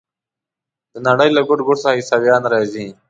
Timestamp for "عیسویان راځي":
1.99-2.87